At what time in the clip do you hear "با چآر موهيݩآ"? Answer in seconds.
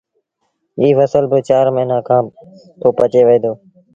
1.31-1.99